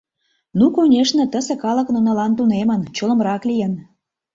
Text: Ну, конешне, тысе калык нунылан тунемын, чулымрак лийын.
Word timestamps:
Ну, 0.61 0.65
конешне, 0.77 1.23
тысе 1.33 1.55
калык 1.63 1.87
нунылан 1.93 2.31
тунемын, 2.37 2.81
чулымрак 2.95 3.41
лийын. 3.49 3.73